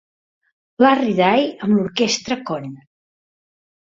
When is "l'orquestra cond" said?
1.79-2.81